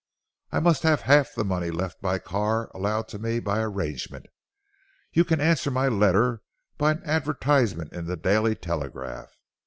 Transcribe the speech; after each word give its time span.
I 0.51 0.59
must 0.59 0.81
have 0.81 1.01
half 1.01 1.35
the 1.35 1.45
money 1.45 1.69
left 1.69 2.01
by 2.01 2.17
Carr 2.17 2.71
allowed 2.73 3.07
to 3.09 3.19
me 3.19 3.39
by 3.39 3.61
arrangement. 3.61 4.25
You 5.13 5.23
can 5.23 5.39
answer 5.39 5.69
my 5.69 5.89
letter 5.89 6.41
by 6.79 6.93
an 6.93 7.03
advertisement 7.05 7.93
in 7.93 8.05
the 8.05 8.17
Daily 8.17 8.55
Telegraph. 8.55 9.35